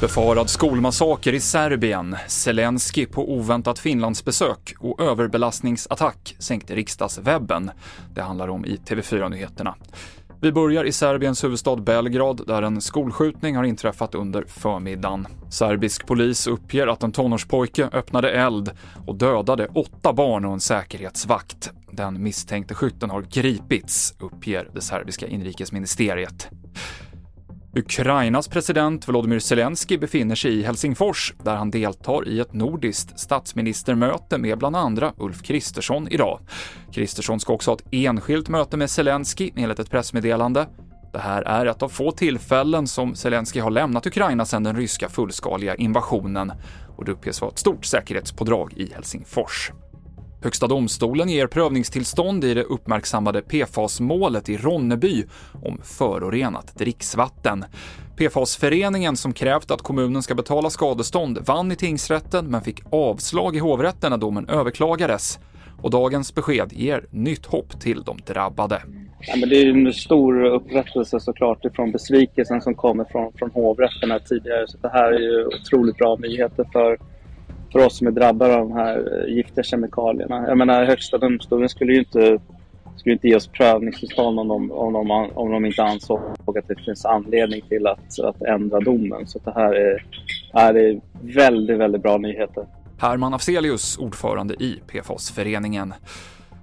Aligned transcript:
Befarad 0.00 0.50
skolmassaker 0.50 1.32
i 1.32 1.40
Serbien, 1.40 2.16
Zelensky 2.26 3.06
på 3.06 3.32
oväntat 3.32 3.78
Finlandsbesök 3.78 4.74
och 4.78 5.00
överbelastningsattack 5.00 6.36
sänkte 6.38 6.74
riksdagswebben. 6.74 7.70
Det 8.14 8.22
handlar 8.22 8.48
om 8.48 8.64
i 8.64 8.76
TV4-nyheterna. 8.76 9.74
Vi 10.42 10.52
börjar 10.52 10.84
i 10.84 10.92
Serbiens 10.92 11.44
huvudstad 11.44 11.76
Belgrad 11.76 12.46
där 12.46 12.62
en 12.62 12.80
skolskjutning 12.80 13.56
har 13.56 13.64
inträffat 13.64 14.14
under 14.14 14.44
förmiddagen. 14.48 15.26
Serbisk 15.50 16.06
polis 16.06 16.46
uppger 16.46 16.86
att 16.86 17.02
en 17.02 17.12
tonårspojke 17.12 17.88
öppnade 17.92 18.32
eld 18.32 18.70
och 19.06 19.14
dödade 19.14 19.68
åtta 19.74 20.12
barn 20.12 20.44
och 20.44 20.52
en 20.52 20.60
säkerhetsvakt. 20.60 21.70
Den 21.90 22.22
misstänkte 22.22 22.74
skytten 22.74 23.10
har 23.10 23.22
gripits, 23.22 24.14
uppger 24.18 24.68
det 24.74 24.80
serbiska 24.80 25.26
inrikesministeriet. 25.26 26.48
Ukrainas 27.74 28.48
president 28.48 29.08
Volodymyr 29.08 29.38
Zelensky 29.38 29.98
befinner 29.98 30.34
sig 30.34 30.58
i 30.58 30.62
Helsingfors 30.62 31.34
där 31.44 31.56
han 31.56 31.70
deltar 31.70 32.28
i 32.28 32.40
ett 32.40 32.52
nordiskt 32.52 33.18
statsministermöte 33.18 34.38
med 34.38 34.58
bland 34.58 34.76
andra 34.76 35.12
Ulf 35.16 35.42
Kristersson 35.42 36.08
idag. 36.08 36.40
Kristersson 36.92 37.40
ska 37.40 37.52
också 37.52 37.70
ha 37.70 37.76
ett 37.76 37.84
enskilt 37.90 38.48
möte 38.48 38.76
med 38.76 38.90
Zelensky 38.90 39.50
enligt 39.56 39.78
ett 39.78 39.90
pressmeddelande. 39.90 40.66
Det 41.12 41.18
här 41.18 41.42
är 41.42 41.66
ett 41.66 41.82
av 41.82 41.88
få 41.88 42.10
tillfällen 42.12 42.86
som 42.86 43.14
Zelensky 43.14 43.60
har 43.60 43.70
lämnat 43.70 44.06
Ukraina 44.06 44.44
sedan 44.44 44.62
den 44.62 44.76
ryska 44.76 45.08
fullskaliga 45.08 45.74
invasionen 45.74 46.52
och 46.96 47.04
det 47.04 47.12
uppges 47.12 47.40
vara 47.40 47.50
ett 47.50 47.58
stort 47.58 47.84
säkerhetspådrag 47.84 48.72
i 48.76 48.92
Helsingfors. 48.94 49.72
Högsta 50.42 50.66
domstolen 50.66 51.28
ger 51.28 51.46
prövningstillstånd 51.46 52.44
i 52.44 52.54
det 52.54 52.62
uppmärksammade 52.62 53.42
PFAS-målet 53.42 54.48
i 54.48 54.56
Ronneby 54.56 55.24
om 55.62 55.80
förorenat 55.82 56.74
dricksvatten. 56.76 57.64
PFAS-föreningen 58.16 59.16
som 59.16 59.32
krävt 59.32 59.70
att 59.70 59.82
kommunen 59.82 60.22
ska 60.22 60.34
betala 60.34 60.70
skadestånd 60.70 61.38
vann 61.46 61.72
i 61.72 61.76
tingsrätten 61.76 62.46
men 62.46 62.60
fick 62.60 62.82
avslag 62.90 63.56
i 63.56 63.58
hovrätten 63.58 64.10
när 64.10 64.18
domen 64.18 64.48
överklagades. 64.48 65.38
Och 65.82 65.90
dagens 65.90 66.34
besked 66.34 66.72
ger 66.72 67.06
nytt 67.10 67.46
hopp 67.46 67.80
till 67.80 68.02
de 68.02 68.18
drabbade. 68.26 68.82
Ja, 69.20 69.36
men 69.36 69.48
det 69.48 69.56
är 69.56 69.70
en 69.70 69.92
stor 69.92 70.44
upprättelse 70.44 71.20
såklart 71.20 71.64
ifrån 71.64 71.92
besvikelsen 71.92 72.60
som 72.60 72.74
kommer 72.74 73.04
från, 73.04 73.32
från 73.32 73.50
hovrätten 73.50 74.10
här 74.10 74.18
tidigare. 74.18 74.66
Så 74.68 74.78
det 74.78 74.88
här 74.88 75.12
är 75.12 75.18
ju 75.18 75.46
otroligt 75.46 75.96
bra 75.96 76.16
nyheter 76.16 76.66
för 76.72 76.98
för 77.72 77.86
oss 77.86 77.98
som 77.98 78.06
är 78.06 78.10
drabbade 78.10 78.54
av 78.56 78.68
de 78.68 78.76
här 78.76 79.24
eh, 79.26 79.34
giftiga 79.34 79.64
kemikalierna. 79.64 80.44
Jag 80.48 80.58
menar, 80.58 80.84
Högsta 80.84 81.18
domstolen 81.18 81.68
skulle 81.68 81.92
ju 81.92 81.98
inte, 81.98 82.38
skulle 82.96 83.12
inte 83.12 83.28
ge 83.28 83.36
oss 83.36 83.46
prövningstillstånd 83.46 84.40
om 84.40 84.48
de, 84.48 84.70
om, 84.70 84.92
de, 84.92 85.30
om 85.34 85.50
de 85.52 85.64
inte 85.64 85.82
ansåg 85.82 86.20
att 86.46 86.68
det 86.68 86.84
finns 86.84 87.04
anledning 87.04 87.62
till 87.68 87.86
att, 87.86 88.20
att 88.20 88.42
ändra 88.42 88.80
domen. 88.80 89.26
Så 89.26 89.38
det 89.44 89.52
här 89.54 89.74
är, 89.74 90.04
är 90.52 91.00
väldigt, 91.20 91.78
väldigt 91.78 92.02
bra 92.02 92.18
nyheter. 92.18 92.66
Herman 92.98 93.34
Afzelius, 93.34 93.98
ordförande 93.98 94.54
i 94.54 94.80
PFAS-föreningen. 94.86 95.94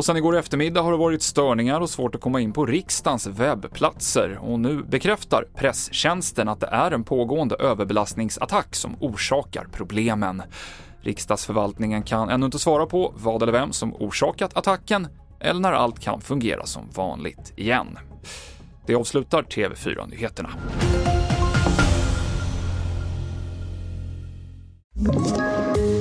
Och 0.00 0.04
sen 0.04 0.16
igår 0.16 0.36
eftermiddag 0.36 0.82
har 0.82 0.92
det 0.92 0.98
varit 0.98 1.22
störningar 1.22 1.80
och 1.80 1.90
svårt 1.90 2.14
att 2.14 2.20
komma 2.20 2.40
in 2.40 2.52
på 2.52 2.66
riksdagens 2.66 3.26
webbplatser 3.26 4.38
och 4.42 4.60
nu 4.60 4.82
bekräftar 4.82 5.44
presstjänsten 5.54 6.48
att 6.48 6.60
det 6.60 6.66
är 6.66 6.90
en 6.90 7.04
pågående 7.04 7.54
överbelastningsattack 7.54 8.74
som 8.74 8.96
orsakar 9.00 9.66
problemen. 9.72 10.42
Riksdagsförvaltningen 11.02 12.02
kan 12.02 12.28
ännu 12.28 12.46
inte 12.46 12.58
svara 12.58 12.86
på 12.86 13.14
vad 13.16 13.42
eller 13.42 13.52
vem 13.52 13.72
som 13.72 13.94
orsakat 13.94 14.56
attacken 14.56 15.08
eller 15.40 15.60
när 15.60 15.72
allt 15.72 15.98
kan 16.00 16.20
fungera 16.20 16.66
som 16.66 16.90
vanligt 16.94 17.52
igen. 17.56 17.98
Det 18.86 18.94
avslutar 18.94 19.42
TV4-nyheterna. 19.42 20.50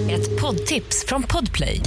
Ett 0.10 0.42
poddtips 0.42 1.06
från 1.08 1.24
Podplay. 1.24 1.82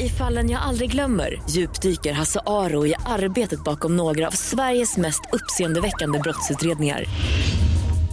I 0.00 0.08
fallen 0.08 0.50
jag 0.50 0.62
aldrig 0.62 0.90
glömmer 0.90 1.42
djupdyker 1.50 2.12
Hasse 2.12 2.40
Aro 2.46 2.86
i 2.86 2.94
arbetet 3.06 3.64
bakom 3.64 3.96
några 3.96 4.26
av 4.26 4.30
Sveriges 4.30 4.96
mest 4.96 5.20
uppseendeväckande 5.32 6.18
brottsutredningar 6.18 7.04